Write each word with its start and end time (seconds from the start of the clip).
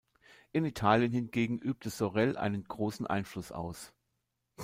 In 0.51 0.65
Italien 0.65 1.11
hingegen 1.11 1.59
übte 1.59 1.91
Sorel 1.91 2.35
einen 2.35 2.63
großen 2.63 3.05
Einfluss 3.05 3.51
aus. 3.51 3.93